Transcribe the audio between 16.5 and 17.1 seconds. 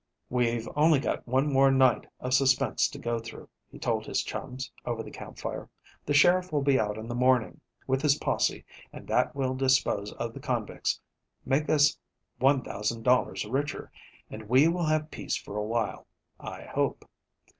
hope.